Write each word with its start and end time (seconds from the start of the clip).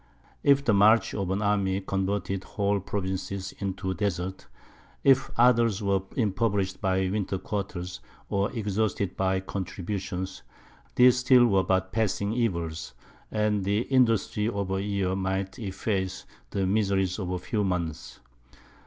If 0.41 0.65
the 0.65 0.73
march 0.73 1.13
of 1.13 1.29
an 1.29 1.43
army 1.43 1.79
converted 1.79 2.43
whole 2.43 2.79
provinces 2.79 3.51
into 3.59 3.93
deserts, 3.93 4.47
if 5.03 5.29
others 5.37 5.83
were 5.83 6.01
impoverished 6.15 6.81
by 6.81 7.07
winter 7.11 7.37
quarters, 7.37 7.99
or 8.27 8.51
exhausted 8.51 9.15
by 9.15 9.41
contributions, 9.41 10.41
these 10.95 11.17
still 11.17 11.45
were 11.45 11.63
but 11.63 11.91
passing 11.91 12.33
evils, 12.33 12.95
and 13.31 13.63
the 13.63 13.81
industry 13.81 14.49
of 14.49 14.71
a 14.71 14.81
year 14.81 15.15
might 15.15 15.59
efface 15.59 16.25
the 16.49 16.65
miseries 16.65 17.19
of 17.19 17.29
a 17.29 17.37
few 17.37 17.63
months. 17.63 18.21